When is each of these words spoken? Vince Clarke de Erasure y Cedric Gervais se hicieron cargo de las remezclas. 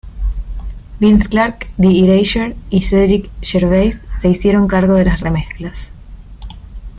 Vince 0.99 1.29
Clarke 1.29 1.67
de 1.77 1.87
Erasure 2.03 2.55
y 2.71 2.81
Cedric 2.81 3.29
Gervais 3.43 3.99
se 4.19 4.29
hicieron 4.29 4.67
cargo 4.67 4.95
de 4.95 5.05
las 5.05 5.19
remezclas. 5.21 5.91